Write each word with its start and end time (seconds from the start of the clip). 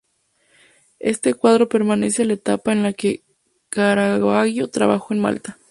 Este 0.99 1.35
cuadro 1.35 1.69
pertenece 1.69 2.23
a 2.23 2.25
la 2.25 2.33
etapa 2.33 2.71
en 2.71 2.81
la 2.81 2.91
que 2.91 3.21
Caravaggio 3.69 4.67
trabajó 4.67 5.13
en 5.13 5.19
Malta. 5.19 5.59